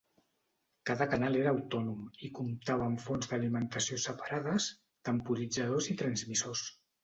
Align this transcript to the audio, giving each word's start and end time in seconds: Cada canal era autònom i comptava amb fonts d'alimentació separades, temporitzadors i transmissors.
Cada 0.89 1.07
canal 1.11 1.37
era 1.41 1.51
autònom 1.57 1.99
i 2.29 2.31
comptava 2.41 2.87
amb 2.93 3.05
fonts 3.05 3.31
d'alimentació 3.35 4.01
separades, 4.09 4.73
temporitzadors 5.13 5.95
i 5.97 6.01
transmissors. 6.05 6.69